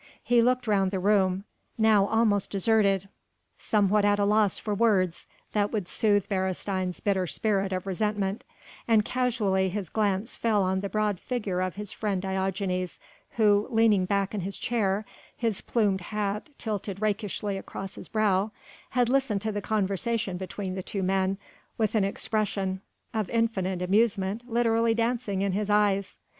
He 0.23 0.41
looked 0.41 0.65
round 0.65 0.89
the 0.89 0.97
room 0.97 1.43
now 1.77 2.07
almost 2.07 2.49
deserted 2.49 3.07
somewhat 3.59 4.03
at 4.03 4.17
a 4.17 4.25
loss 4.25 4.57
for 4.57 4.73
words 4.73 5.27
that 5.51 5.71
would 5.71 5.87
soothe 5.87 6.27
Beresteyn's 6.27 6.99
bitter 6.99 7.27
spirit 7.27 7.71
of 7.71 7.85
resentment, 7.85 8.43
and 8.87 9.05
casually 9.05 9.69
his 9.69 9.89
glance 9.89 10.35
fell 10.35 10.63
on 10.63 10.79
the 10.79 10.89
broad 10.89 11.19
figure 11.19 11.61
of 11.61 11.75
his 11.75 11.91
friend 11.91 12.19
Diogenes, 12.19 12.99
who, 13.33 13.67
leaning 13.69 14.05
back 14.05 14.33
in 14.33 14.41
his 14.41 14.57
chair, 14.57 15.05
his 15.37 15.61
plumed 15.61 16.01
hat 16.01 16.49
tilted 16.57 16.99
rakishly 16.99 17.55
across 17.55 17.93
his 17.93 18.07
brow, 18.07 18.49
had 18.89 19.07
listened 19.07 19.43
to 19.43 19.51
the 19.51 19.61
conversation 19.61 20.35
between 20.35 20.73
the 20.73 20.81
two 20.81 21.03
men 21.03 21.37
with 21.77 21.93
an 21.93 22.03
expression 22.03 22.81
of 23.13 23.29
infinite 23.29 23.83
amusement 23.83 24.49
literally 24.49 24.95
dancing 24.95 25.43
in 25.43 25.51
his 25.51 25.69
eyes. 25.69 26.17